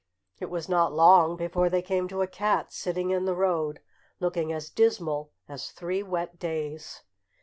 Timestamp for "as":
4.51-4.71, 5.47-5.69